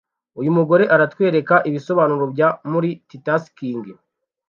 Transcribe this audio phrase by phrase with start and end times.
[0.39, 3.85] Uyu mugore aratwereka ibisobanuro bya multitasking